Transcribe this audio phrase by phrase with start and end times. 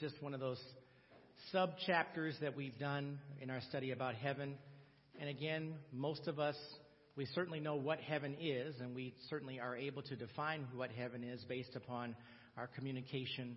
[0.00, 0.60] just one of those
[1.52, 4.54] sub chapters that we've done in our study about heaven.
[5.20, 6.56] And again, most of us,
[7.16, 11.24] we certainly know what heaven is, and we certainly are able to define what heaven
[11.24, 12.14] is based upon
[12.56, 13.56] our communication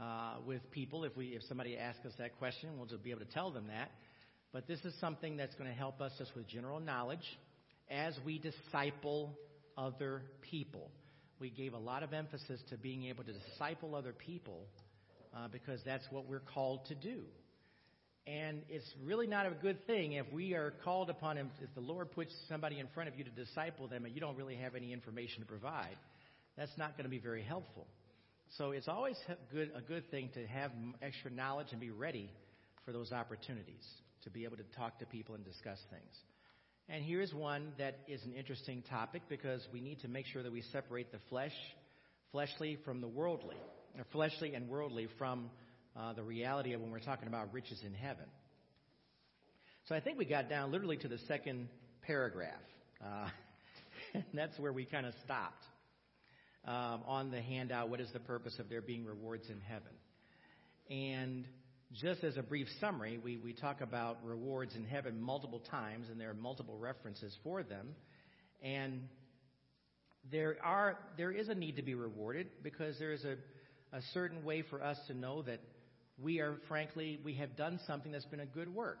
[0.00, 1.04] uh, with people.
[1.04, 3.66] If we, if somebody asks us that question, we'll just be able to tell them
[3.68, 3.90] that.
[4.52, 7.24] But this is something that's going to help us just with general knowledge
[7.90, 9.36] as we disciple
[9.76, 10.90] other people.
[11.40, 14.66] We gave a lot of emphasis to being able to disciple other people
[15.34, 17.22] uh, because that's what we're called to do.
[18.26, 21.80] And it's really not a good thing if we are called upon him, if the
[21.80, 24.76] Lord puts somebody in front of you to disciple them and you don't really have
[24.76, 25.96] any information to provide.
[26.56, 27.86] That's not going to be very helpful.
[28.58, 29.16] So it's always
[29.52, 32.30] good, a good thing to have extra knowledge and be ready
[32.84, 33.84] for those opportunities
[34.24, 36.14] to be able to talk to people and discuss things.
[36.88, 40.52] And here's one that is an interesting topic because we need to make sure that
[40.52, 41.54] we separate the flesh,
[42.30, 43.81] fleshly from the worldly, or
[44.12, 45.50] fleshly and worldly from
[45.96, 48.24] uh, the reality of when we're talking about riches in heaven.
[49.88, 51.68] So I think we got down literally to the second
[52.02, 52.60] paragraph.
[53.04, 53.28] Uh,
[54.34, 55.64] that's where we kind of stopped
[56.66, 57.88] um, on the handout.
[57.88, 59.92] What is the purpose of there being rewards in heaven?
[60.90, 61.44] And
[62.00, 66.20] just as a brief summary, we, we talk about rewards in heaven multiple times, and
[66.20, 67.94] there are multiple references for them.
[68.62, 69.08] And
[70.30, 73.36] there are there is a need to be rewarded because there is a,
[73.92, 75.60] a certain way for us to know that
[76.20, 79.00] we are, frankly, we have done something that's been a good work.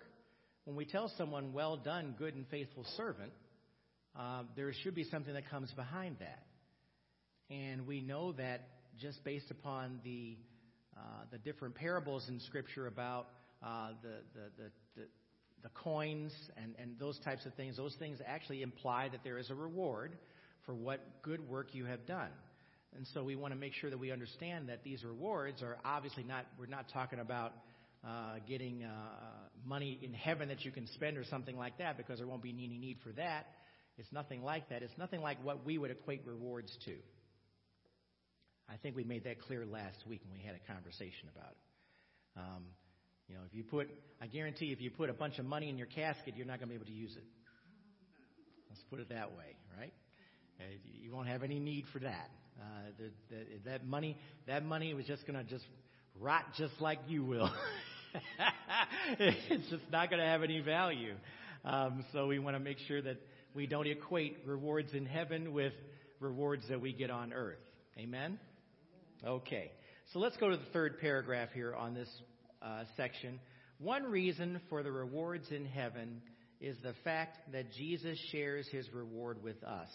[0.64, 3.32] When we tell someone, well done, good and faithful servant,
[4.18, 6.42] uh, there should be something that comes behind that.
[7.50, 8.68] And we know that
[9.00, 10.36] just based upon the,
[10.96, 13.28] uh, the different parables in Scripture about
[13.62, 15.02] uh, the, the, the,
[15.62, 19.50] the, coins and, and those types of things, those things actually imply that there is
[19.50, 20.16] a reward
[20.66, 22.30] for what good work you have done.
[22.96, 26.24] And so we want to make sure that we understand that these rewards are obviously
[26.24, 27.52] not, we're not talking about
[28.06, 28.88] uh, getting uh,
[29.64, 32.50] money in heaven that you can spend or something like that because there won't be
[32.50, 33.46] any need for that.
[33.96, 34.82] It's nothing like that.
[34.82, 36.94] It's nothing like what we would equate rewards to.
[38.68, 42.40] I think we made that clear last week when we had a conversation about it.
[42.40, 42.64] Um,
[43.28, 43.88] you know, if you put,
[44.20, 46.68] I guarantee if you put a bunch of money in your casket, you're not going
[46.68, 47.24] to be able to use it.
[48.70, 49.92] Let's put it that way, right?
[51.02, 52.30] You won't have any need for that.
[52.60, 55.64] Uh, the, that money, that money was just going to just
[56.20, 57.50] rot just like you will.
[59.18, 61.14] it's just not going to have any value.
[61.64, 63.16] Um, so we want to make sure that
[63.54, 65.72] we don't equate rewards in heaven with
[66.20, 67.58] rewards that we get on earth.
[67.98, 68.38] Amen?
[69.24, 69.70] Okay.
[70.12, 72.08] So let's go to the third paragraph here on this
[72.60, 73.40] uh, section.
[73.78, 76.22] One reason for the rewards in heaven
[76.60, 79.88] is the fact that Jesus shares his reward with us.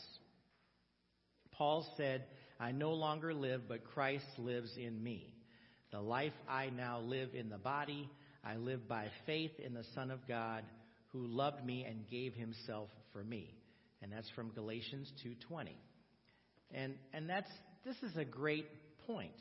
[1.51, 2.25] Paul said,
[2.59, 5.34] I no longer live, but Christ lives in me.
[5.91, 8.09] The life I now live in the body,
[8.44, 10.63] I live by faith in the Son of God
[11.12, 13.56] who loved me and gave himself for me.
[14.01, 15.75] And that's from Galatians 2:20.
[16.72, 17.51] And and that's
[17.85, 18.68] this is a great
[19.06, 19.35] point.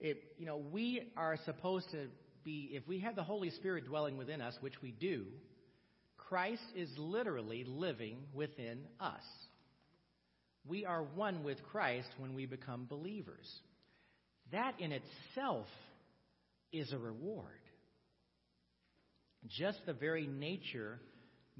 [0.00, 2.08] It you know, we are supposed to
[2.44, 5.26] be if we have the Holy Spirit dwelling within us, which we do,
[6.16, 9.22] Christ is literally living within us.
[10.68, 13.48] We are one with Christ when we become believers.
[14.52, 15.66] That in itself
[16.72, 17.46] is a reward.
[19.56, 20.98] Just the very nature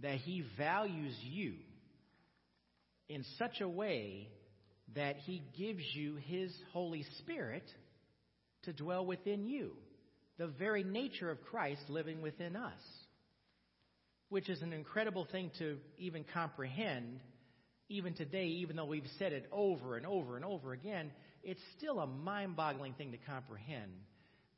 [0.03, 1.55] that He values you
[3.09, 4.29] in such a way
[4.95, 7.65] that He gives you His Holy Spirit
[8.65, 9.73] to dwell within you.
[10.37, 12.81] The very nature of Christ living within us.
[14.29, 17.21] Which is an incredible thing to even comprehend
[17.89, 21.11] even today, even though we've said it over and over and over again,
[21.43, 23.93] it's still a mind boggling thing to comprehend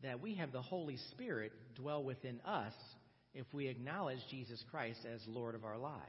[0.02, 2.72] that we have the Holy Spirit dwell within us
[3.34, 6.00] if we acknowledge Jesus Christ as Lord of our lives.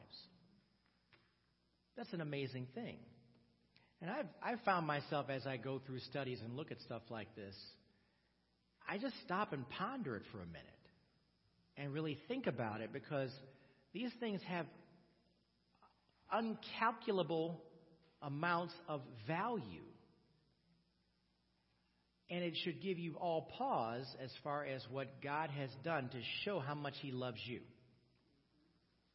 [1.96, 2.98] That's an amazing thing.
[4.02, 7.36] And I've, I've found myself as I go through studies and look at stuff like
[7.36, 7.56] this,
[8.90, 10.66] I just stop and ponder it for a minute
[11.78, 13.30] and really think about it because
[13.94, 14.66] these things have
[16.34, 17.58] uncalculable
[18.22, 19.84] amounts of value.
[22.30, 26.20] And it should give you all pause as far as what God has done to
[26.46, 27.60] show how much He loves you.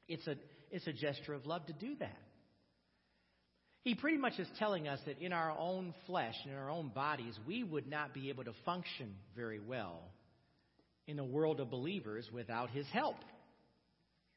[0.08, 0.36] It's a,
[0.70, 2.18] it's a gesture of love to do that.
[3.82, 7.38] He pretty much is telling us that in our own flesh, in our own bodies,
[7.46, 10.02] we would not be able to function very well
[11.06, 13.16] in a world of believers without His help.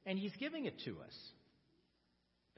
[0.05, 1.13] And He's giving it to us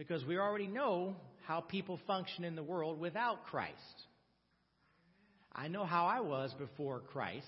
[0.02, 1.16] because we already know
[1.46, 3.76] how people function in the world without Christ.
[5.54, 7.46] I know how I was before Christ,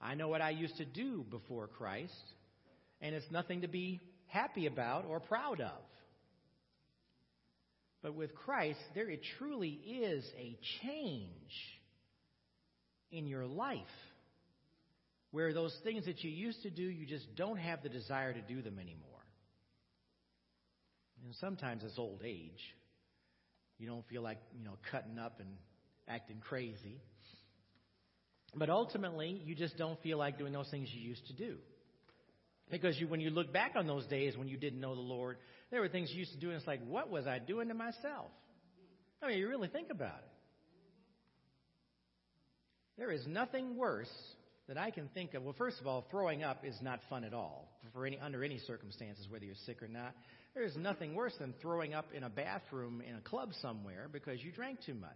[0.00, 2.14] I know what I used to do before Christ,
[3.02, 5.82] and it's nothing to be happy about or proud of.
[8.02, 11.28] But with Christ, there it truly is a change
[13.12, 13.82] in your life
[15.30, 18.40] where those things that you used to do, you just don't have the desire to
[18.40, 19.15] do them anymore.
[21.24, 22.60] And sometimes it's old age.
[23.78, 25.48] You don't feel like, you know, cutting up and
[26.08, 27.00] acting crazy.
[28.54, 31.56] But ultimately, you just don't feel like doing those things you used to do.
[32.70, 35.36] Because you, when you look back on those days when you didn't know the Lord,
[35.70, 37.74] there were things you used to do, and it's like, what was I doing to
[37.74, 38.30] myself?
[39.22, 40.32] I mean, you really think about it.
[42.98, 44.10] There is nothing worse
[44.68, 45.42] that I can think of.
[45.42, 48.58] Well, first of all, throwing up is not fun at all for any under any
[48.58, 50.14] circumstances, whether you're sick or not.
[50.54, 54.42] There is nothing worse than throwing up in a bathroom in a club somewhere because
[54.42, 55.10] you drank too much.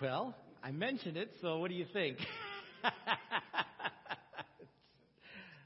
[0.00, 2.18] Well, I mentioned it, so what do you think?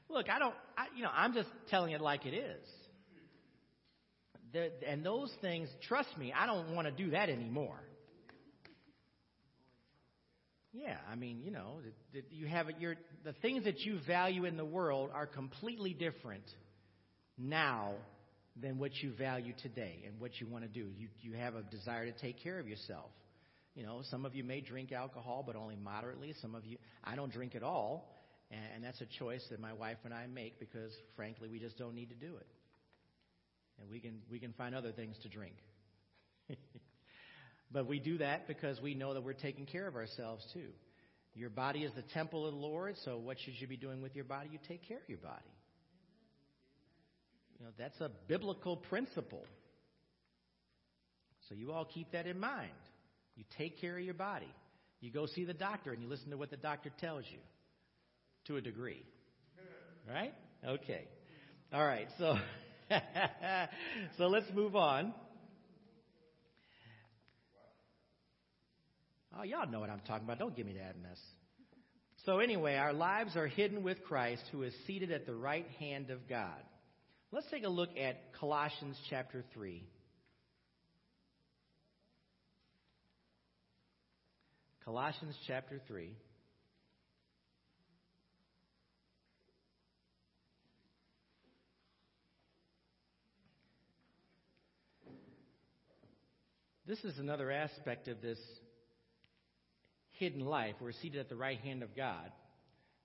[0.09, 2.67] Look, I don't, I, you know, I'm just telling it like it is.
[4.51, 7.79] The, and those things, trust me, I don't want to do that anymore.
[10.73, 11.77] Yeah, I mean, you know,
[12.31, 16.43] you have your the things that you value in the world are completely different
[17.37, 17.93] now
[18.59, 20.89] than what you value today and what you want to do.
[20.97, 23.11] You you have a desire to take care of yourself.
[23.75, 26.33] You know, some of you may drink alcohol, but only moderately.
[26.41, 28.09] Some of you, I don't drink at all,
[28.49, 31.93] and that's a choice that my wife and I make because, frankly, we just don't
[31.93, 32.47] need to do it,
[33.79, 35.55] and we can we can find other things to drink.
[37.73, 40.69] But we do that because we know that we're taking care of ourselves too.
[41.33, 44.15] Your body is the temple of the Lord, so what should you be doing with
[44.15, 44.49] your body?
[44.51, 45.51] You take care of your body.
[47.57, 49.43] You know, that's a biblical principle.
[51.49, 52.69] So you all keep that in mind.
[53.35, 54.53] You take care of your body.
[55.01, 57.39] You go see the doctor and you listen to what the doctor tells you
[58.45, 59.03] to a degree.
[60.07, 60.33] Right?
[60.65, 61.07] Okay.
[61.73, 62.07] All right.
[62.19, 62.37] So
[64.17, 65.13] so let's move on.
[69.37, 70.37] Oh, y'all know what I'm talking about.
[70.37, 71.19] Don't give me that mess.
[72.25, 76.09] So, anyway, our lives are hidden with Christ, who is seated at the right hand
[76.11, 76.61] of God.
[77.31, 79.83] Let's take a look at Colossians chapter 3.
[84.85, 86.15] Colossians chapter 3.
[96.85, 98.37] This is another aspect of this
[100.13, 100.75] hidden life.
[100.79, 102.31] We're seated at the right hand of God.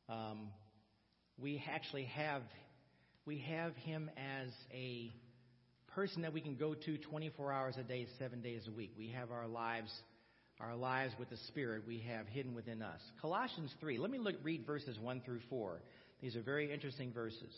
[0.09, 0.49] Um,
[1.41, 2.43] we actually have
[3.27, 5.13] we have Him as a
[5.95, 8.93] person that we can go to 24 hours a day, seven days a week.
[8.97, 9.93] We have our lives,
[10.61, 11.83] our lives with the Spirit.
[11.87, 13.01] We have hidden within us.
[13.21, 13.99] Colossians 3.
[13.99, 15.81] Let me look, read verses 1 through 4.
[16.23, 17.53] These are very interesting verses.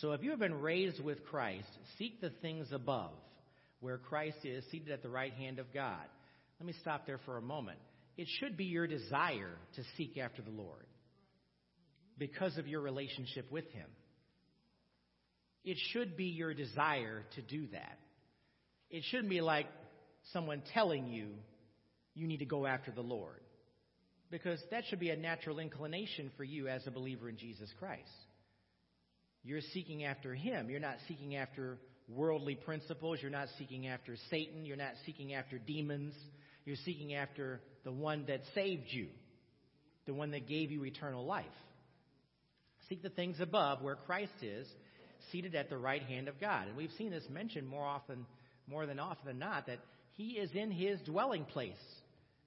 [0.00, 3.12] So if you have been raised with Christ, seek the things above,
[3.80, 6.04] where Christ is seated at the right hand of God.
[6.60, 7.78] Let me stop there for a moment.
[8.16, 10.86] It should be your desire to seek after the Lord
[12.16, 13.88] because of your relationship with Him.
[15.64, 17.98] It should be your desire to do that.
[18.90, 19.66] It shouldn't be like
[20.32, 21.30] someone telling you
[22.14, 23.40] you need to go after the Lord
[24.30, 28.10] because that should be a natural inclination for you as a believer in Jesus Christ.
[29.42, 30.70] You're seeking after Him.
[30.70, 33.18] You're not seeking after worldly principles.
[33.20, 34.64] You're not seeking after Satan.
[34.64, 36.14] You're not seeking after demons.
[36.64, 39.08] You're seeking after the one that saved you,
[40.06, 41.44] the one that gave you eternal life.
[42.88, 44.66] Seek the things above where Christ is,
[45.32, 46.68] seated at the right hand of God.
[46.68, 48.26] And we've seen this mentioned more often,
[48.66, 49.80] more than often than not, that
[50.12, 51.72] he is in his dwelling place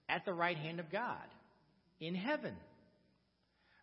[0.09, 1.25] at the right hand of God
[1.99, 2.55] in heaven.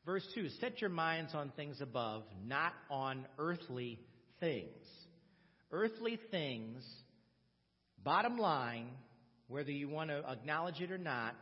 [0.06, 3.98] Verse 2 Set your minds on things above, not on earthly
[4.40, 4.68] things.
[5.72, 6.84] Earthly things,
[8.04, 8.86] bottom line,
[9.48, 11.34] whether you want to acknowledge it or not,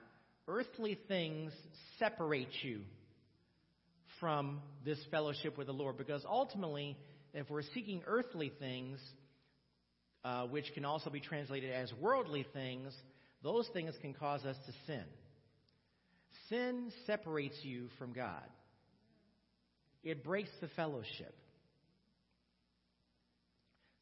[0.49, 1.53] earthly things
[1.99, 2.81] separate you
[4.21, 5.97] from this fellowship with the Lord.
[5.97, 6.97] Because ultimately,
[7.35, 8.99] if we're seeking earthly things,
[10.25, 12.93] uh, which can also be translated as worldly things,
[13.43, 15.05] those things can cause us to sin.
[16.49, 18.43] Sin separates you from God,
[20.03, 21.35] it breaks the fellowship.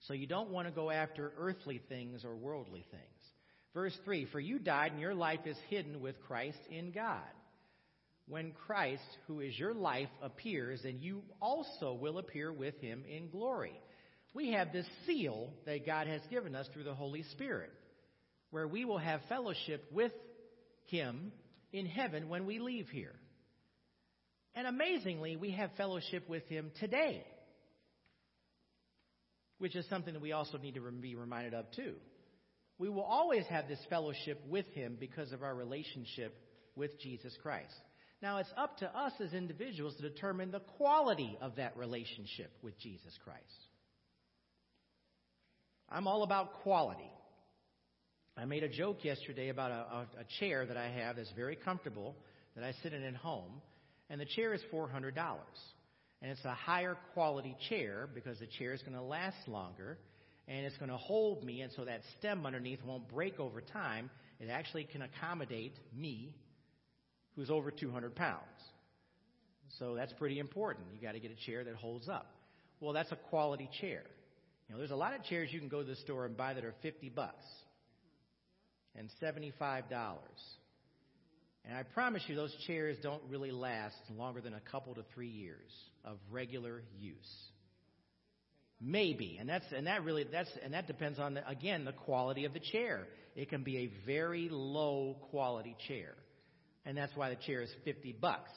[0.08, 3.19] So you don't want to go after earthly things or worldly things.
[3.74, 7.20] Verse 3 For you died, and your life is hidden with Christ in God.
[8.26, 13.28] When Christ, who is your life, appears, then you also will appear with him in
[13.28, 13.80] glory.
[14.34, 17.72] We have this seal that God has given us through the Holy Spirit,
[18.50, 20.12] where we will have fellowship with
[20.84, 21.32] him
[21.72, 23.14] in heaven when we leave here.
[24.54, 27.24] And amazingly, we have fellowship with him today,
[29.58, 31.94] which is something that we also need to be reminded of too.
[32.80, 36.34] We will always have this fellowship with him because of our relationship
[36.74, 37.74] with Jesus Christ.
[38.22, 42.78] Now, it's up to us as individuals to determine the quality of that relationship with
[42.80, 43.44] Jesus Christ.
[45.90, 47.12] I'm all about quality.
[48.34, 52.16] I made a joke yesterday about a, a, chair that I have that's very comfortable
[52.54, 53.60] that I sit in at home,
[54.08, 55.12] and the chair is $400.
[56.22, 59.98] And it's a higher quality chair because the chair is going to last longer
[60.48, 64.10] and it's going to hold me, and so that stem underneath won't break over time.
[64.40, 66.34] It actually can accommodate me,
[67.36, 68.40] who's over 200 pounds.
[69.78, 70.86] So that's pretty important.
[70.94, 72.34] You got to get a chair that holds up.
[72.80, 74.02] Well, that's a quality chair.
[74.68, 76.54] You know, there's a lot of chairs you can go to the store and buy
[76.54, 77.44] that are 50 bucks
[78.96, 79.82] and $75.
[81.64, 85.28] And I promise you, those chairs don't really last longer than a couple to three
[85.28, 85.70] years
[86.04, 87.16] of regular use.
[88.80, 92.46] Maybe, and that's and that really that's and that depends on the, again the quality
[92.46, 93.06] of the chair.
[93.36, 96.14] It can be a very low quality chair,
[96.86, 98.50] and that's why the chair is fifty bucks.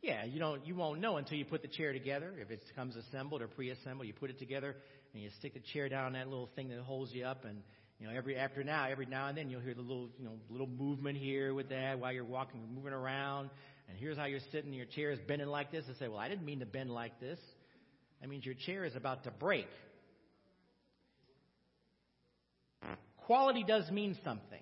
[0.03, 2.35] Yeah, you don't you won't know until you put the chair together.
[2.39, 4.77] If it comes assembled or pre-assembled, you put it together
[5.15, 7.63] and you stick the chair down that little thing that holds you up and
[7.99, 10.33] you know every after now every now and then you'll hear the little you know
[10.51, 13.49] little movement here with that while you're walking moving around
[13.89, 15.85] and here's how you're sitting in your chair is bending like this.
[15.87, 17.39] And say well I didn't mean to bend like this.
[18.21, 19.69] That means your chair is about to break.
[23.27, 24.61] Quality does mean something.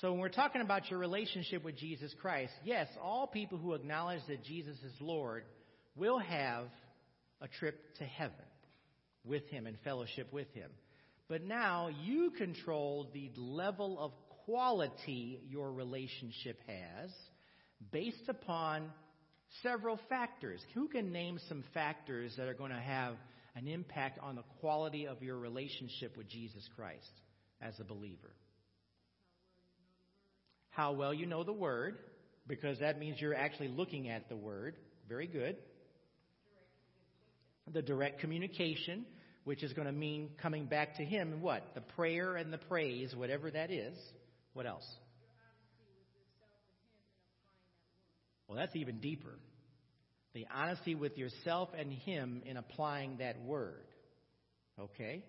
[0.00, 4.22] So when we're talking about your relationship with Jesus Christ, yes, all people who acknowledge
[4.28, 5.44] that Jesus is Lord
[5.94, 6.66] will have
[7.42, 8.34] a trip to heaven
[9.24, 10.70] with him and fellowship with him.
[11.28, 14.12] But now you control the level of
[14.50, 17.10] quality your relationship has
[17.92, 18.90] based upon
[19.62, 20.60] several factors.
[20.74, 23.14] Who can name some factors that are going to have
[23.54, 27.10] an impact on the quality of your relationship with Jesus Christ
[27.62, 28.30] as a believer?
[30.70, 31.98] how well you know the Word,
[32.46, 34.76] because that means you're actually looking at the Word.
[35.08, 35.56] Very good.
[37.72, 39.04] The direct communication,
[39.44, 41.62] which is going to mean coming back to Him, what?
[41.74, 43.94] The prayer and the praise, whatever that is.
[44.60, 44.86] What else?
[48.46, 49.38] Well, that's even deeper.
[50.34, 53.86] The honesty with yourself and Him in applying that Word.
[54.78, 55.24] Okay?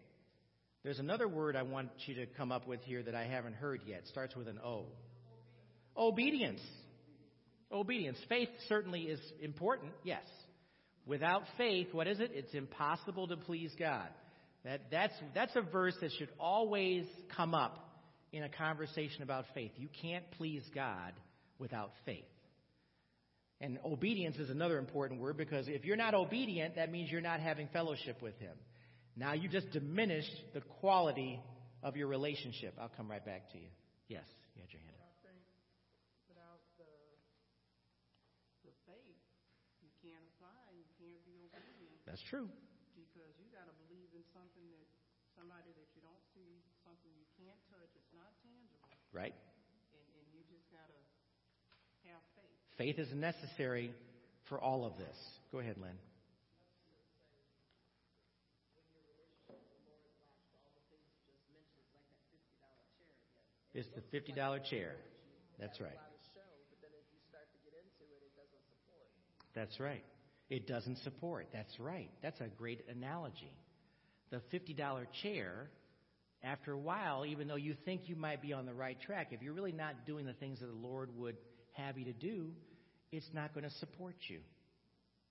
[0.84, 3.84] There's another word I want you to come up with here that I haven't heard
[3.86, 4.00] yet.
[4.00, 4.88] It starts with an O.
[5.96, 6.60] Obedience.
[7.72, 8.18] Obedience.
[8.28, 10.26] Faith certainly is important, yes.
[11.06, 12.32] Without faith, what is it?
[12.34, 14.10] It's impossible to please God.
[14.66, 17.91] That, that's, that's a verse that should always come up
[18.32, 19.72] in a conversation about faith.
[19.78, 21.14] You can't please God
[21.60, 22.24] without faith.
[23.60, 27.40] And obedience is another important word because if you're not obedient, that means you're not
[27.40, 28.58] having fellowship with Him.
[29.16, 31.40] Now you just diminished the quality
[31.84, 32.74] of your relationship.
[32.82, 33.70] I'll come right back to you.
[34.08, 35.06] Yes, you had your hand up.
[35.22, 35.46] That's think
[36.26, 36.90] without the
[38.66, 39.22] the faith,
[39.86, 42.50] you can't apply and you can't be obedient That's true.
[42.98, 44.90] because you got to believe in something that
[45.38, 49.34] somebody that you don't see, something you can't touch, it's not tangible, Right?
[49.34, 50.98] and, and you just got to
[52.10, 52.96] have faith.
[52.96, 53.94] Faith is necessary
[54.48, 55.18] for all of this.
[55.52, 55.98] Go ahead, Lynn.
[63.74, 64.96] It's the fifty dollar chair.
[65.60, 65.98] That's right.
[69.54, 70.04] That's right.
[70.50, 71.48] It doesn't support.
[71.54, 72.10] That's right.
[72.22, 73.52] That's a great analogy.
[74.30, 75.70] The fifty dollar chair,
[76.44, 79.42] after a while, even though you think you might be on the right track, if
[79.42, 81.38] you're really not doing the things that the Lord would
[81.74, 82.48] have you to do,
[83.12, 84.40] it's not going to support you.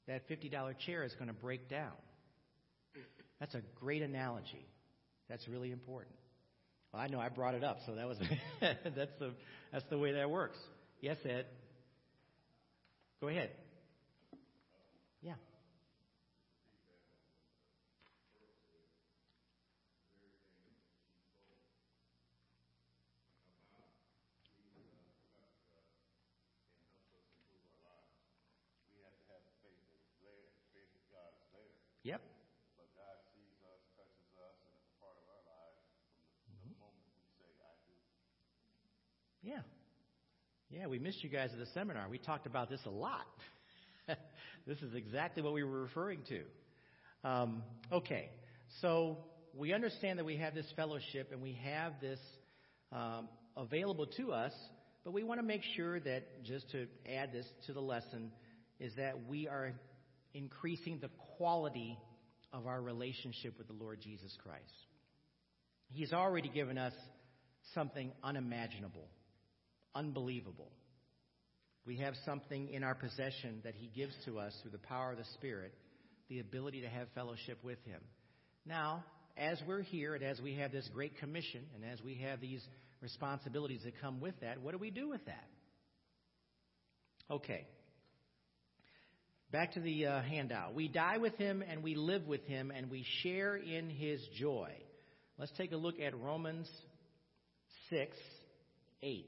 [0.06, 1.92] That fifty dollar chair is going to break down.
[3.38, 4.66] That's a great analogy.
[5.28, 6.14] That's really important.
[6.92, 8.18] Well, I know I brought it up, so that was
[8.60, 9.32] that's the
[9.72, 10.58] that's the way that works.
[11.00, 11.46] Yes, Ed.
[13.20, 13.50] Go ahead.
[15.22, 15.34] Yeah.
[32.02, 32.20] Yep.
[32.76, 35.84] But God sees us, touches us, and it's a part of our lives
[36.48, 37.96] from the, the moment we say, I do.
[39.44, 39.62] Yeah.
[40.70, 42.08] Yeah, we missed you guys at the seminar.
[42.08, 43.26] We talked about this a lot.
[44.66, 46.40] this is exactly what we were referring to.
[47.28, 48.30] Um, okay,
[48.80, 49.18] So
[49.54, 52.20] we understand that we have this fellowship and we have this
[52.92, 54.52] um, available to us,
[55.04, 58.30] but we want to make sure that, just to add this to the lesson,
[58.78, 59.72] is that we are
[60.34, 61.98] increasing the quality
[62.52, 64.64] of our relationship with the Lord Jesus Christ.
[65.92, 66.92] He's already given us
[67.74, 69.08] something unimaginable,
[69.94, 70.70] unbelievable.
[71.86, 75.18] We have something in our possession that He gives to us through the power of
[75.18, 75.72] the Spirit,
[76.28, 78.00] the ability to have fellowship with Him.
[78.66, 79.04] Now,
[79.36, 82.62] as we're here and as we have this great commission and as we have these
[83.00, 85.44] responsibilities that come with that, what do we do with that?
[87.30, 87.66] Okay.
[89.52, 90.74] Back to the uh, handout.
[90.74, 94.70] We die with him and we live with him and we share in his joy.
[95.38, 96.70] Let's take a look at Romans
[97.88, 98.16] 6
[99.02, 99.26] 8.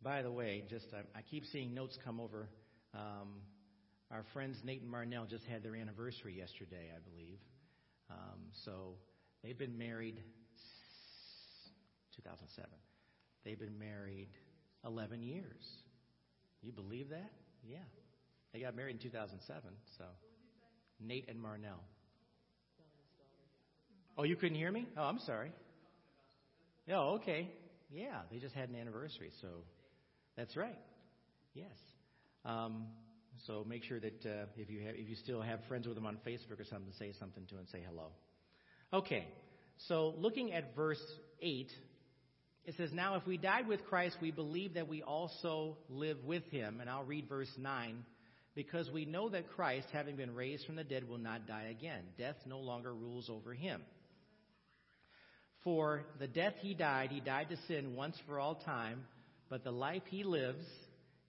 [0.00, 2.48] By the way, just I, I keep seeing notes come over.
[2.94, 3.40] Um,
[4.10, 7.38] our friends Nate and Marnell just had their anniversary yesterday, I believe.
[8.10, 8.94] Um, so
[9.42, 10.22] they've been married
[12.16, 12.70] 2007.
[13.44, 14.28] They've been married
[14.84, 15.64] 11 years.
[16.62, 17.30] You believe that?
[17.64, 17.78] Yeah.
[18.52, 19.62] They got married in 2007.
[19.98, 20.04] So
[21.00, 21.80] Nate and Marnell.
[24.18, 24.86] Oh, you couldn't hear me?
[24.98, 25.52] Oh, I'm sorry.
[26.92, 27.48] Oh, okay.
[27.90, 29.48] Yeah, they just had an anniversary, so
[30.36, 30.78] that's right.
[31.54, 31.76] Yes.
[32.44, 32.86] Um,
[33.46, 36.06] so make sure that uh, if you have, if you still have friends with them
[36.06, 38.08] on Facebook or something, say something to them and say hello.
[38.92, 39.26] Okay.
[39.88, 41.02] So looking at verse
[41.40, 41.70] eight,
[42.64, 46.44] it says, "Now if we died with Christ, we believe that we also live with
[46.50, 48.04] Him." And I'll read verse nine.
[48.56, 52.02] Because we know that Christ, having been raised from the dead, will not die again.
[52.18, 53.80] Death no longer rules over him.
[55.62, 59.04] For the death he died, he died to sin once for all time,
[59.48, 60.64] but the life he lives,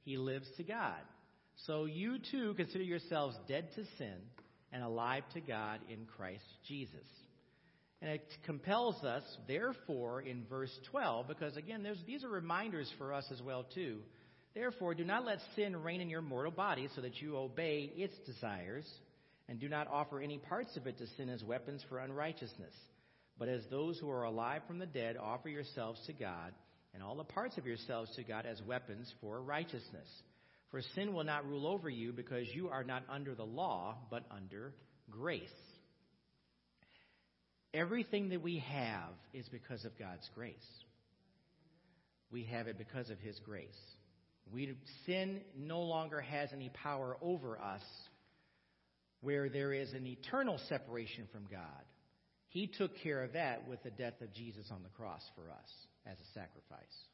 [0.04, 1.00] he lives to God.
[1.68, 4.16] So you too consider yourselves dead to sin
[4.72, 7.06] and alive to God in Christ Jesus.
[8.02, 13.26] And it compels us, therefore, in verse 12, because again, these are reminders for us
[13.32, 14.00] as well too.
[14.56, 18.18] Therefore, do not let sin reign in your mortal body so that you obey its
[18.26, 18.90] desires,
[19.48, 22.74] and do not offer any parts of it to sin as weapons for unrighteousness.
[23.38, 26.54] But as those who are alive from the dead, offer yourselves to God,
[26.94, 30.08] and all the parts of yourselves to God as weapons for righteousness.
[30.72, 34.24] For sin will not rule over you because you are not under the law, but
[34.32, 34.74] under
[35.10, 35.50] grace.
[37.74, 40.56] Everything that we have is because of God's grace.
[42.32, 43.68] We have it because of His grace.
[44.52, 44.74] We,
[45.06, 47.84] sin no longer has any power over us
[49.22, 51.84] where there is an eternal separation from God.
[52.48, 55.70] He took care of that with the death of Jesus on the cross for us
[56.06, 57.11] as a sacrifice.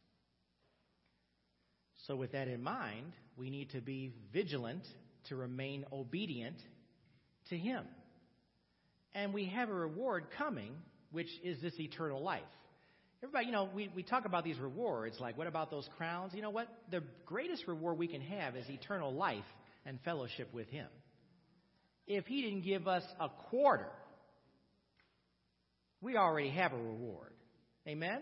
[2.07, 4.83] So, with that in mind, we need to be vigilant
[5.27, 6.55] to remain obedient
[7.49, 7.83] to Him.
[9.13, 10.71] And we have a reward coming,
[11.11, 12.41] which is this eternal life.
[13.21, 16.33] Everybody, you know, we, we talk about these rewards, like what about those crowns?
[16.33, 16.67] You know what?
[16.91, 19.43] The greatest reward we can have is eternal life
[19.85, 20.87] and fellowship with Him.
[22.05, 23.89] If He didn't give us a quarter,
[25.99, 27.33] we already have a reward.
[27.85, 28.21] Amen?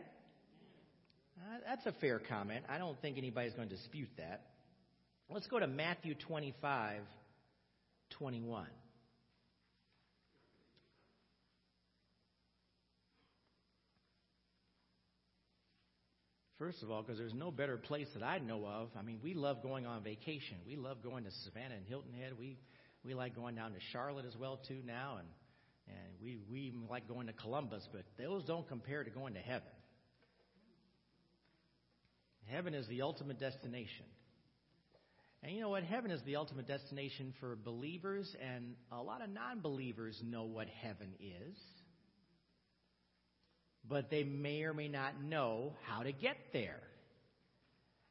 [1.38, 2.66] Uh, that's a fair comment.
[2.70, 4.42] I don't think anybody's going to dispute that.
[5.30, 7.02] Let's go to Matthew 25,
[8.20, 8.68] 21.
[16.58, 18.90] First of all, because there's no better place that I know of.
[18.98, 20.58] I mean, we love going on vacation.
[20.66, 22.32] We love going to Savannah and Hilton Head.
[22.40, 22.58] We
[23.04, 25.28] we like going down to Charlotte as well too now, and
[25.88, 27.86] and we we like going to Columbus.
[27.92, 29.68] But those don't compare to going to heaven.
[32.52, 34.06] Heaven is the ultimate destination.
[35.44, 35.84] And you know what?
[35.84, 40.68] Heaven is the ultimate destination for believers, and a lot of non believers know what
[40.82, 41.58] heaven is.
[43.88, 46.82] But they may or may not know how to get there.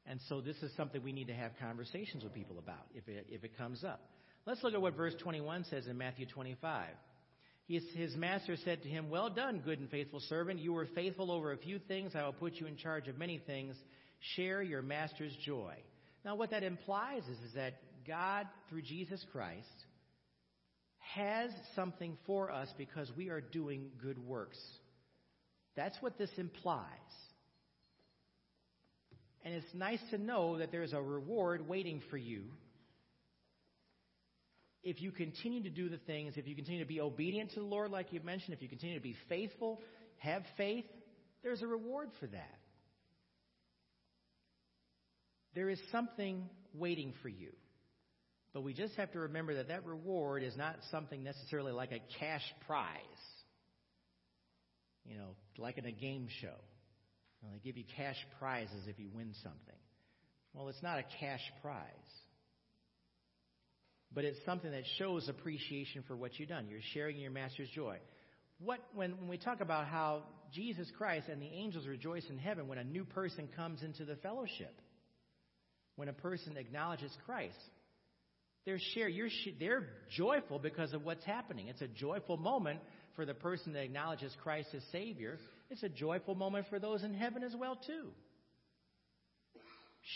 [0.06, 3.26] And so this is something we need to have conversations with people about if it,
[3.30, 4.00] if it comes up.
[4.46, 6.86] Let's look at what verse 21 says in Matthew 25.
[7.66, 10.60] His, his master said to him, Well done, good and faithful servant.
[10.60, 12.12] You were faithful over a few things.
[12.14, 13.74] I will put you in charge of many things.
[14.36, 15.74] Share your master's joy.
[16.24, 17.74] Now, what that implies is, is that
[18.06, 19.66] God, through Jesus Christ,
[21.14, 24.58] has something for us because we are doing good works.
[25.76, 26.88] That's what this implies.
[29.44, 32.44] And it's nice to know that there's a reward waiting for you
[34.84, 37.66] if you continue to do the things, if you continue to be obedient to the
[37.66, 39.80] Lord, like you mentioned, if you continue to be faithful,
[40.18, 40.84] have faith,
[41.42, 42.58] there's a reward for that.
[45.54, 47.52] There is something waiting for you.
[48.52, 52.00] But we just have to remember that that reward is not something necessarily like a
[52.20, 52.88] cash prize.
[55.04, 56.56] You know, like in a game show.
[57.42, 59.80] You know, they give you cash prizes if you win something.
[60.54, 61.90] Well, it's not a cash prize
[64.14, 66.68] but it's something that shows appreciation for what you've done.
[66.68, 67.98] You're sharing your master's joy.
[68.58, 72.68] What when, when we talk about how Jesus Christ and the angels rejoice in heaven
[72.68, 74.72] when a new person comes into the fellowship,
[75.96, 77.58] when a person acknowledges Christ,
[78.64, 79.10] they're share,
[79.60, 81.68] they're joyful because of what's happening.
[81.68, 82.80] It's a joyful moment
[83.14, 85.38] for the person that acknowledges Christ as Savior.
[85.70, 88.08] It's a joyful moment for those in heaven as well too.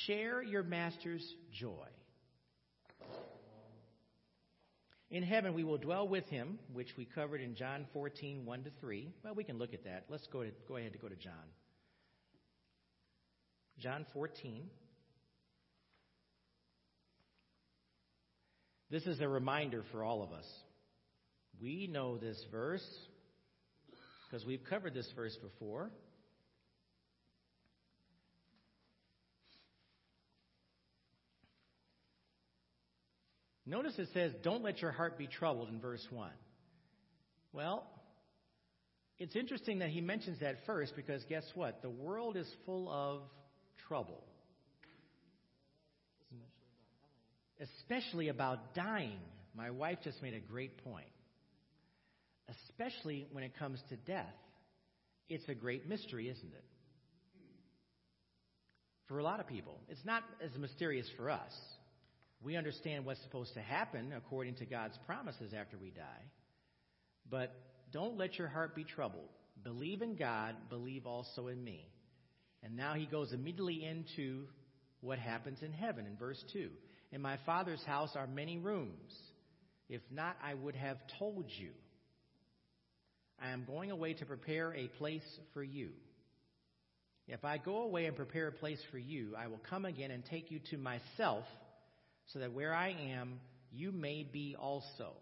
[0.06, 1.86] Share your master's joy.
[5.10, 8.70] In heaven, we will dwell with him, which we covered in John 14, 1 to
[8.80, 9.08] 3.
[9.24, 10.04] Well, we can look at that.
[10.10, 11.32] Let's go, to, go ahead to go to John.
[13.78, 14.68] John 14.
[18.90, 20.46] This is a reminder for all of us.
[21.60, 22.86] We know this verse
[24.30, 25.90] because we've covered this verse before.
[33.66, 36.30] Notice it says, Don't let your heart be troubled in verse 1.
[37.52, 37.84] Well,
[39.18, 41.82] it's interesting that he mentions that first because guess what?
[41.82, 43.22] The world is full of
[43.86, 44.24] trouble.
[47.60, 49.18] Especially about dying.
[49.54, 51.08] My wife just made a great point.
[52.48, 54.34] Especially when it comes to death.
[55.28, 56.64] It's a great mystery, isn't it?
[59.08, 59.80] For a lot of people.
[59.88, 61.52] It's not as mysterious for us.
[62.42, 66.24] We understand what's supposed to happen according to God's promises after we die.
[67.28, 67.54] But
[67.92, 69.28] don't let your heart be troubled.
[69.64, 71.86] Believe in God, believe also in me.
[72.62, 74.44] And now he goes immediately into
[75.00, 76.68] what happens in heaven in verse 2.
[77.12, 79.14] In my Father's house are many rooms.
[79.88, 81.70] If not, I would have told you.
[83.40, 85.22] I am going away to prepare a place
[85.54, 85.90] for you.
[87.28, 90.24] If I go away and prepare a place for you, I will come again and
[90.24, 91.44] take you to myself
[92.32, 93.40] so that where I am,
[93.70, 95.12] you may be also.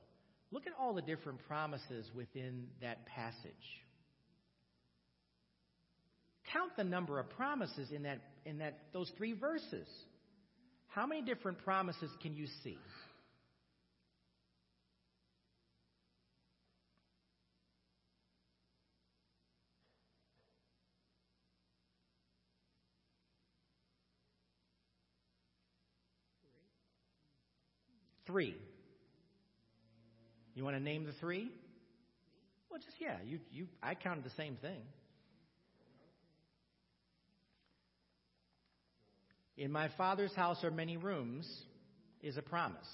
[0.53, 3.53] Look at all the different promises within that passage.
[6.53, 9.89] Count the number of promises in that in that those three verses.
[10.97, 12.79] How many different promises can you see?
[28.27, 28.57] Three.
[30.55, 31.51] You want to name the three?
[32.71, 34.81] Well, just yeah, you you I counted the same thing.
[39.57, 41.51] In my father's house are many rooms
[42.23, 42.87] is a promise.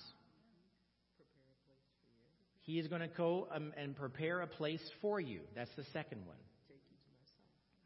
[2.63, 5.41] He is going to go um, and prepare a place for you.
[5.57, 6.37] That's the second one.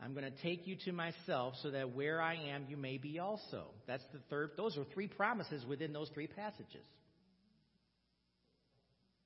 [0.02, 3.18] I'm going to take you to myself so that where I am, you may be
[3.18, 3.64] also.
[3.86, 4.50] That's the third.
[4.56, 6.84] Those are three promises within those three passages.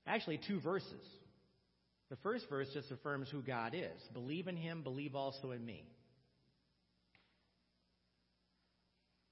[0.07, 1.05] Actually, two verses.
[2.09, 4.01] The first verse just affirms who God is.
[4.13, 5.85] Believe in him, believe also in me.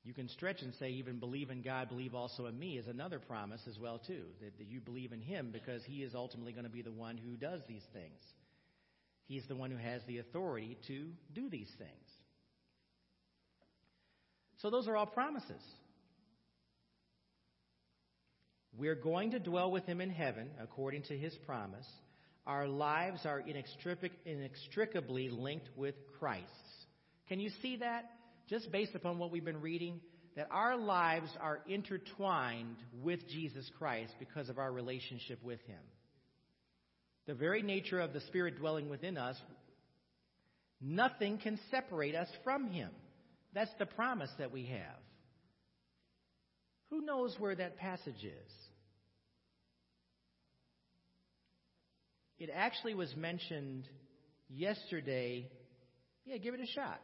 [0.08, 3.18] You can stretch and say, even believe in God, believe also in me, is another
[3.18, 4.22] promise as well, too.
[4.40, 7.18] That, that you believe in him because he is ultimately going to be the one
[7.18, 8.22] who does these things.
[9.26, 11.90] He's the one who has the authority to do these things.
[14.62, 15.60] So those are all promises.
[18.78, 21.86] We're going to dwell with him in heaven according to his promise.
[22.46, 23.44] Our lives are
[24.24, 26.48] inextricably linked with Christ's.
[27.28, 28.10] Can you see that?
[28.48, 30.00] Just based upon what we've been reading,
[30.36, 35.80] that our lives are intertwined with Jesus Christ because of our relationship with him.
[37.26, 39.36] The very nature of the Spirit dwelling within us,
[40.80, 42.90] nothing can separate us from him.
[43.52, 45.00] That's the promise that we have.
[46.90, 48.52] Who knows where that passage is?
[52.38, 53.88] It actually was mentioned
[54.48, 55.50] yesterday.
[56.24, 57.00] Yeah, give it a shot.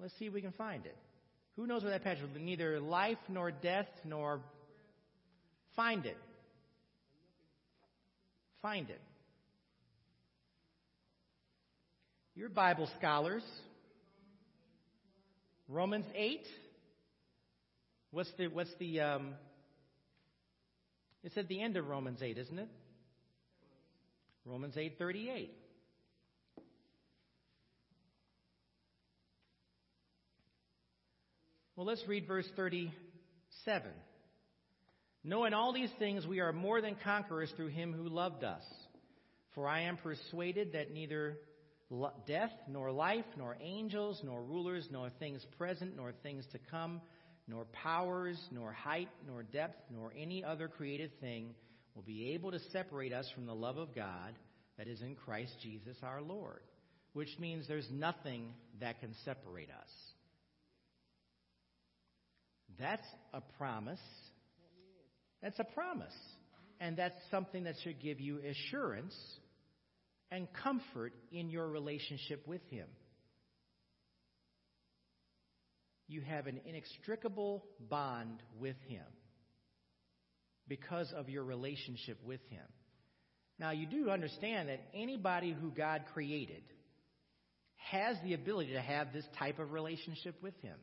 [0.00, 0.96] Let's see if we can find it.
[1.56, 2.30] Who knows where that passage is?
[2.40, 4.40] Neither life nor death nor
[5.74, 6.16] find it.
[8.62, 9.00] Find it.
[12.36, 13.42] You're Bible scholars.
[15.68, 16.46] Romans 8.
[18.12, 19.34] What's the what's the um,
[21.24, 22.68] It's at the end of Romans 8, isn't it?
[24.44, 25.50] Romans 8:38.
[31.78, 33.92] Well, let's read verse 37.
[35.22, 38.64] Knowing all these things, we are more than conquerors through him who loved us.
[39.54, 41.38] For I am persuaded that neither
[42.26, 47.00] death, nor life, nor angels, nor rulers, nor things present, nor things to come,
[47.46, 51.54] nor powers, nor height, nor depth, nor any other created thing
[51.94, 54.34] will be able to separate us from the love of God
[54.78, 56.58] that is in Christ Jesus our Lord.
[57.12, 58.48] Which means there's nothing
[58.80, 59.90] that can separate us.
[62.78, 64.00] That's a promise.
[65.42, 66.14] That's a promise.
[66.80, 69.14] And that's something that should give you assurance
[70.30, 72.86] and comfort in your relationship with Him.
[76.06, 79.04] You have an inextricable bond with Him
[80.68, 82.64] because of your relationship with Him.
[83.58, 86.62] Now, you do understand that anybody who God created
[87.76, 90.76] has the ability to have this type of relationship with Him.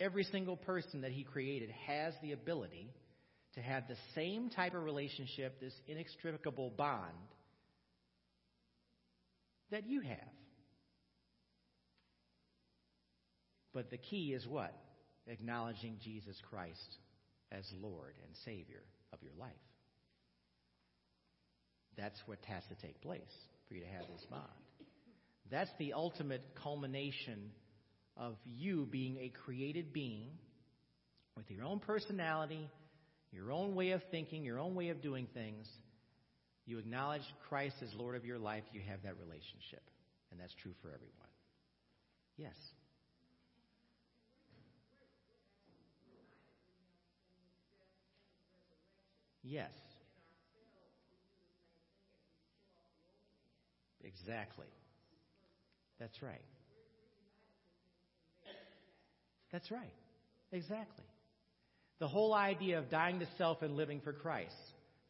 [0.00, 2.90] Every single person that He created has the ability
[3.54, 7.12] to have the same type of relationship, this inextricable bond
[9.70, 10.18] that you have.
[13.72, 14.74] But the key is what?
[15.26, 16.96] Acknowledging Jesus Christ
[17.52, 18.82] as Lord and Savior
[19.12, 19.50] of your life.
[21.96, 23.20] That's what has to take place
[23.68, 24.44] for you to have this bond.
[25.50, 27.50] That's the ultimate culmination
[28.16, 30.28] of you being a created being
[31.36, 32.68] with your own personality,
[33.32, 35.66] your own way of thinking, your own way of doing things.
[36.66, 39.82] You acknowledge Christ as Lord of your life, you have that relationship.
[40.30, 41.14] And that's true for everyone.
[42.36, 42.54] Yes.
[49.42, 49.70] Yes.
[54.02, 54.66] Exactly.
[55.98, 56.40] That's right.
[59.52, 59.92] That's right.
[60.52, 61.04] Exactly.
[61.98, 64.54] The whole idea of dying to self and living for Christ.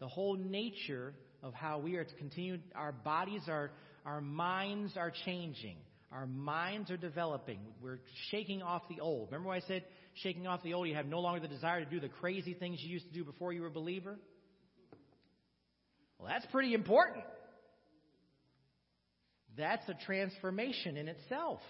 [0.00, 2.58] The whole nature of how we are to continue.
[2.74, 3.70] Our bodies are,
[4.04, 5.76] our minds are changing.
[6.12, 7.60] Our minds are developing.
[7.80, 8.00] We're
[8.30, 9.28] shaking off the old.
[9.28, 11.90] Remember when I said shaking off the old, you have no longer the desire to
[11.90, 14.18] do the crazy things you used to do before you were a believer?
[16.18, 17.24] Well, that's pretty important.
[19.56, 21.60] That's a transformation in itself.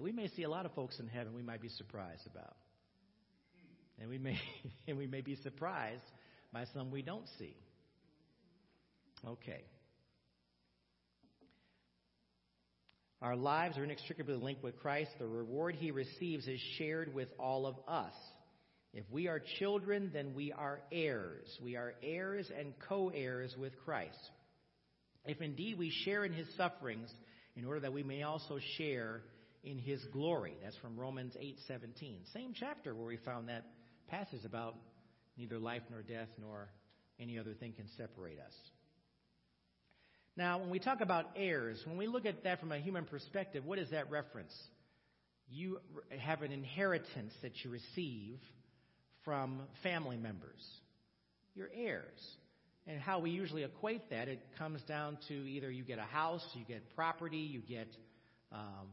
[0.00, 2.56] We may see a lot of folks in heaven we might be surprised about.
[4.00, 4.38] And we may
[4.88, 6.02] and we may be surprised
[6.52, 7.56] by some we don't see.
[9.26, 9.64] Okay.
[13.20, 15.10] Our lives are inextricably linked with Christ.
[15.18, 18.12] The reward he receives is shared with all of us.
[18.94, 21.48] If we are children, then we are heirs.
[21.62, 24.18] We are heirs and co heirs with Christ.
[25.24, 27.12] If indeed we share in his sufferings,
[27.56, 29.22] in order that we may also share
[29.64, 30.56] in his glory.
[30.62, 32.24] That's from Romans 8:17.
[32.32, 33.64] Same chapter where we found that
[34.08, 34.76] passage about
[35.36, 36.68] neither life nor death nor
[37.20, 38.54] any other thing can separate us.
[40.36, 43.64] Now, when we talk about heirs, when we look at that from a human perspective,
[43.64, 44.54] what is that reference?
[45.50, 45.80] You
[46.16, 48.38] have an inheritance that you receive
[49.24, 50.64] from family members.
[51.54, 52.36] You're heirs.
[52.86, 56.46] And how we usually equate that, it comes down to either you get a house,
[56.54, 57.88] you get property, you get
[58.52, 58.88] um,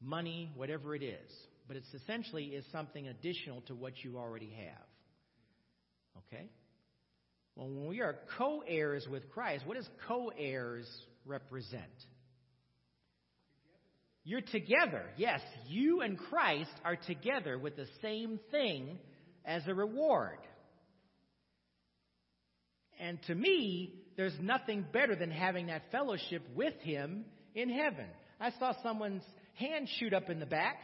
[0.00, 1.30] money, whatever it is.
[1.66, 4.86] But it's essentially is something additional to what you already have.
[6.32, 6.48] Okay?
[7.56, 10.86] Well, when we are co heirs with Christ, what does co heirs
[11.26, 11.82] represent?
[14.24, 15.04] You're together.
[15.16, 18.98] Yes, you and Christ are together with the same thing
[19.44, 20.38] as a reward.
[23.00, 28.06] And to me, there's nothing better than having that fellowship with Him in heaven.
[28.40, 29.22] I saw someone's
[29.58, 30.78] hand shoot up in the back.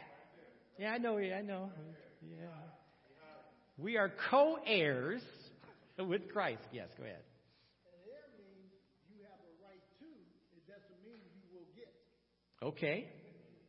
[0.77, 1.17] Yeah, I know.
[1.17, 1.71] Yeah, I know.
[2.21, 2.51] Yeah.
[3.77, 5.21] We are co heirs
[5.99, 6.63] with Christ.
[6.71, 7.23] Yes, go ahead.
[8.07, 8.71] heir means
[9.11, 10.09] you have a right to.
[10.55, 11.91] It doesn't mean you will get.
[12.63, 13.07] Okay.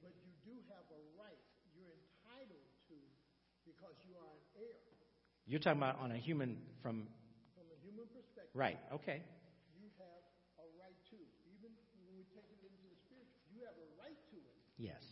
[0.02, 1.42] But you do have a right.
[1.74, 2.96] You're entitled to
[3.66, 4.78] because you are an heir.
[5.46, 7.06] You're talking about on a human from.
[7.54, 8.54] From a human perspective.
[8.54, 8.78] Right.
[9.02, 9.22] Okay.
[9.78, 10.22] You have
[10.62, 11.18] a right to.
[11.54, 11.70] Even
[12.02, 14.65] when we take it into the spiritual, you have a right to it.
[14.78, 15.02] Yes.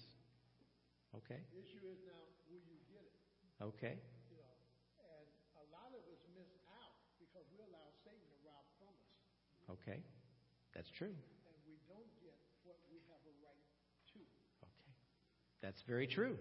[1.14, 1.40] Okay.
[1.52, 3.16] The issue is now, will you get it?
[3.62, 3.96] Okay.
[4.28, 4.54] You know,
[5.00, 9.80] and a lot of us miss out because we allow Satan to rob from us,
[9.80, 10.00] Okay.
[10.74, 11.14] That's true.
[11.14, 12.34] and we don't get
[12.66, 13.64] what we have a right
[14.12, 14.20] to.
[14.66, 14.90] Okay.
[15.62, 16.36] That's very true.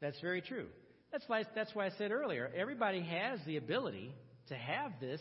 [0.00, 0.68] That's very true.
[1.10, 4.14] That's why, that's why I said earlier everybody has the ability
[4.48, 5.20] to have this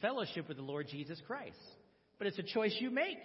[0.00, 1.58] fellowship with the Lord Jesus Christ.
[2.18, 3.18] But it's a choice you make,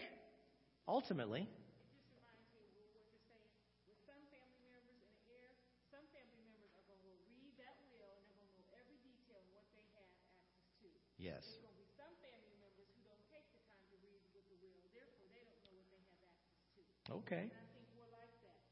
[0.88, 1.44] ultimately.
[1.46, 1.52] It
[1.94, 3.54] just reminds me of what you're saying.
[3.86, 5.52] With some family members in the air,
[5.94, 8.98] some family members are going to read that will and they're going to know every
[9.06, 11.44] detail of what they have access Yes.
[11.44, 14.48] There's going to be some family members who don't take the time to read with
[14.48, 16.80] the will, therefore they don't know what they have access to.
[17.20, 17.52] Okay.
[17.52, 18.64] And I think we're like that.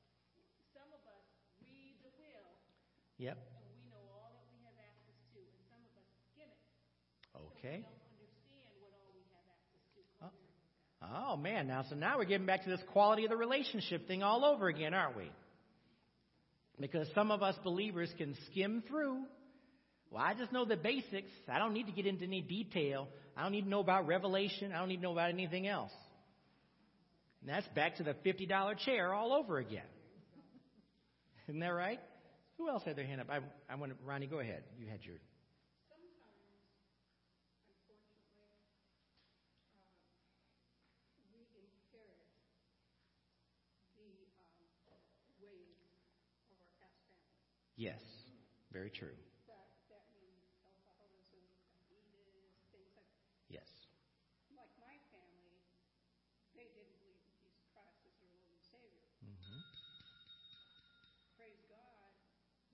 [0.71, 1.27] Some of us
[1.67, 2.47] read the will
[3.19, 3.35] Yep.
[3.35, 6.63] and we know all that we have access to, and some of us skim it.
[7.35, 7.83] So Okay.
[7.83, 9.99] we don't understand what all we have access to.
[10.23, 10.31] Oh.
[11.03, 11.67] Oh, man.
[11.67, 14.71] Now, so now we're getting back to this quality of the relationship thing all over
[14.71, 15.27] again, aren't we?
[16.79, 19.27] Because some of us believers can skim through.
[20.15, 21.27] Well, I just know the basics.
[21.51, 23.09] I don't need to get into any detail.
[23.35, 24.71] I don't need to know about Revelation.
[24.71, 25.91] I don't need to know about anything else.
[27.41, 29.83] And that's back to the $50 chair all over again.
[31.49, 31.99] Isn't that right?
[32.57, 33.27] Who else had their hand up?
[33.29, 34.63] I, I want to, Ronnie, go ahead.
[34.79, 35.15] You had your.
[35.19, 35.27] Yes,
[41.91, 42.07] very
[43.67, 44.07] uh, we
[44.39, 45.03] inherit the um,
[45.43, 45.75] ways
[46.47, 47.35] of our past family.
[47.75, 47.99] Yes.
[48.75, 49.15] Very true.
[49.47, 51.39] That that means alcoholism,
[51.87, 53.07] diabetes, things like
[53.47, 53.71] Yes.
[54.51, 55.63] like my family.
[56.59, 59.07] They didn't believe in Jesus Christ as their Lord and Savior.
[59.23, 59.63] hmm
[61.39, 62.11] Praise God,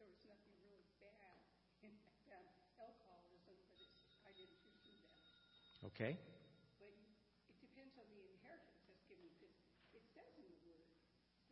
[0.01, 1.37] there was nothing really bad
[1.85, 1.93] in
[2.33, 2.49] that
[2.81, 3.93] alcoholism, but it's,
[4.25, 5.21] I didn't pursue that.
[5.95, 6.17] Okay.
[6.79, 6.91] But
[7.51, 9.53] it depends on the inheritance that's given, because
[9.93, 10.87] it says in the Word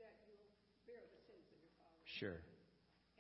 [0.02, 0.50] that you'll
[0.88, 2.00] bear the sins of your father.
[2.18, 2.40] Sure.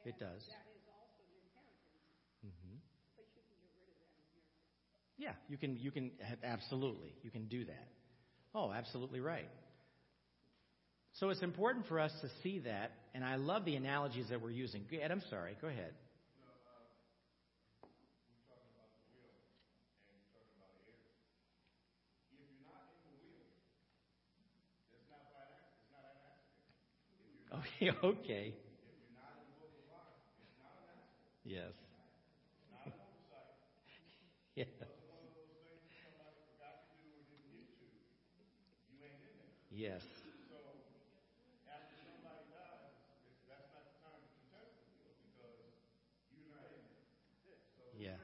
[0.07, 0.41] It does.
[0.47, 2.07] That is also an inheritance,
[2.41, 2.79] hmm
[3.19, 4.63] but you can get rid of that inheritance.
[5.19, 5.75] Yeah, you can.
[5.75, 6.11] You can
[6.43, 7.13] absolutely.
[7.21, 7.87] You can do that.
[8.55, 9.49] Oh, absolutely right.
[11.19, 14.51] So it's important for us to see that, and I love the analogies that we're
[14.51, 14.85] using.
[14.89, 15.57] Ed, I'm sorry.
[15.61, 15.93] Go ahead.
[28.03, 28.55] Okay.
[31.43, 31.73] Yes.
[39.71, 40.03] Yes.
[47.93, 48.19] Yes.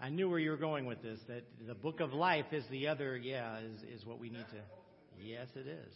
[0.00, 1.20] I knew where you were going with this.
[1.28, 3.16] That the book of life is the other.
[3.16, 4.62] Yeah, is is what we need to.
[5.16, 5.94] Yes, it is.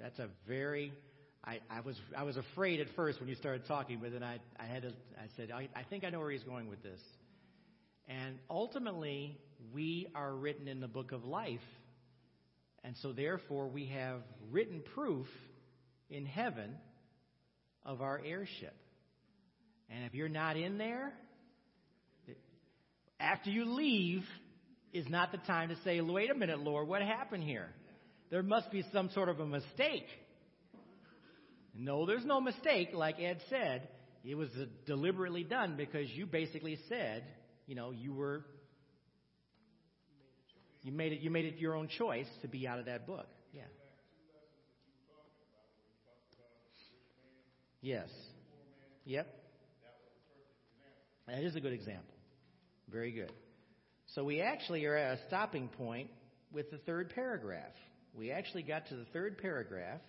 [0.00, 0.92] That's a very.
[1.44, 4.38] I, I was I was afraid at first when you started talking, but then I
[4.58, 4.84] I had.
[4.84, 7.00] I said I, I think I know where he's going with this.
[8.08, 9.38] And ultimately,
[9.72, 11.60] we are written in the book of life,
[12.82, 15.26] and so therefore we have written proof
[16.08, 16.74] in heaven
[17.84, 18.74] of our heirship.
[19.88, 21.12] And if you're not in there,
[23.18, 24.24] after you leave
[24.92, 27.68] is not the time to say, wait a minute, Lord, what happened here?
[28.30, 30.06] There must be some sort of a mistake.
[31.74, 33.88] No, there's no mistake, like Ed said.
[34.24, 37.24] It was uh, deliberately done because you basically said,
[37.66, 38.44] you know, you were
[40.82, 43.26] you made it you made it your own choice to be out of that book.
[43.52, 43.62] Yeah.
[47.80, 48.08] Yes.
[49.06, 49.26] Yep.
[51.26, 52.14] That is a good example.
[52.90, 53.32] Very good.
[54.14, 56.10] So we actually are at a stopping point
[56.52, 57.72] with the third paragraph.
[58.14, 60.00] We actually got to the third paragraph,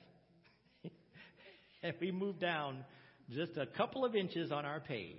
[1.84, 2.84] and we moved down
[3.30, 5.16] just a couple of inches on our page.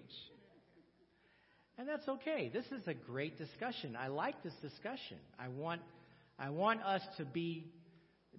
[1.78, 2.50] And that's okay.
[2.52, 3.96] This is a great discussion.
[3.98, 5.16] I like this discussion.
[5.38, 5.80] I want,
[6.38, 7.72] I want us to be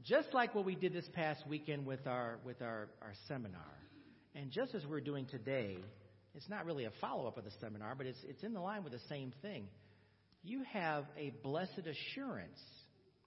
[0.03, 3.61] just like what we did this past weekend with our, with our, our seminar.
[4.35, 5.77] And just as we're doing today,
[6.35, 8.83] it's not really a follow up of the seminar, but it's, it's in the line
[8.83, 9.67] with the same thing.
[10.43, 12.59] You have a blessed assurance.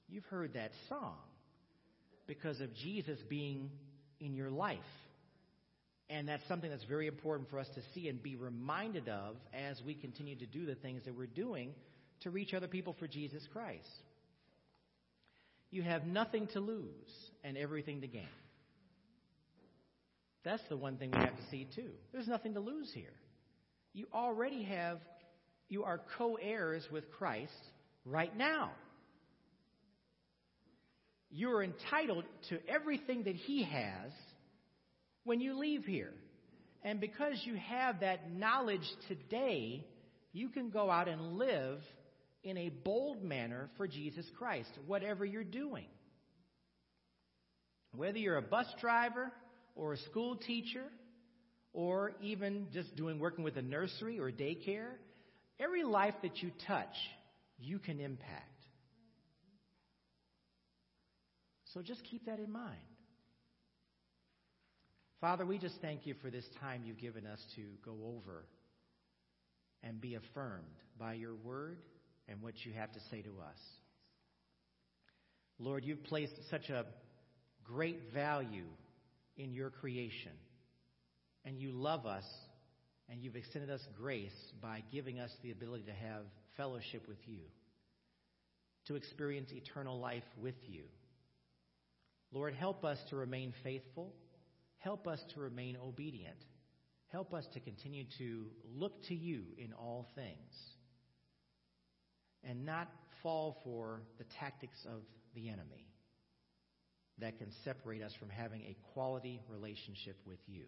[0.08, 1.16] You've heard that song
[2.26, 3.70] because of Jesus being
[4.20, 4.78] in your life.
[6.08, 9.80] And that's something that's very important for us to see and be reminded of as
[9.84, 11.74] we continue to do the things that we're doing
[12.20, 13.88] to reach other people for Jesus Christ.
[15.70, 16.86] You have nothing to lose
[17.42, 18.28] and everything to gain.
[20.44, 21.90] That's the one thing we have to see too.
[22.12, 23.12] There's nothing to lose here.
[23.92, 24.98] You already have,
[25.68, 27.50] you are co heirs with Christ
[28.04, 28.70] right now.
[31.30, 34.12] You are entitled to everything that He has
[35.24, 36.12] when you leave here.
[36.82, 39.84] And because you have that knowledge today,
[40.32, 41.80] you can go out and live
[42.44, 45.86] in a bold manner for Jesus Christ, whatever you're doing.
[47.96, 49.32] Whether you're a bus driver,
[49.76, 50.84] or a school teacher
[51.72, 54.92] or even just doing working with a nursery or daycare,
[55.60, 56.94] every life that you touch,
[57.58, 58.55] you can impact.
[61.76, 62.80] So just keep that in mind.
[65.20, 68.46] Father, we just thank you for this time you've given us to go over
[69.82, 70.64] and be affirmed
[70.98, 71.76] by your word
[72.28, 73.58] and what you have to say to us.
[75.58, 76.86] Lord, you've placed such a
[77.62, 78.68] great value
[79.36, 80.32] in your creation,
[81.44, 82.24] and you love us,
[83.10, 86.22] and you've extended us grace by giving us the ability to have
[86.56, 87.40] fellowship with you,
[88.86, 90.84] to experience eternal life with you.
[92.32, 94.12] Lord, help us to remain faithful.
[94.78, 96.36] Help us to remain obedient.
[97.08, 100.52] Help us to continue to look to you in all things
[102.44, 102.88] and not
[103.22, 105.00] fall for the tactics of
[105.34, 105.86] the enemy
[107.18, 110.64] that can separate us from having a quality relationship with you.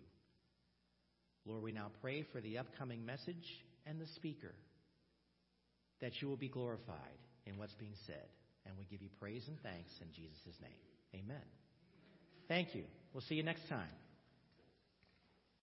[1.44, 4.54] Lord, we now pray for the upcoming message and the speaker
[6.00, 8.26] that you will be glorified in what's being said.
[8.66, 10.97] And we give you praise and thanks in Jesus' name.
[11.14, 11.42] Amen.
[12.48, 12.84] Thank you.
[13.12, 13.88] We'll see you next time.